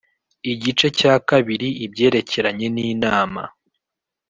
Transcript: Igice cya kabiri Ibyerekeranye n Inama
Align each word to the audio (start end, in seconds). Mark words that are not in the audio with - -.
Igice 0.51 0.87
cya 0.99 1.13
kabiri 1.29 1.67
Ibyerekeranye 1.85 2.67
n 2.75 2.77
Inama 2.91 3.41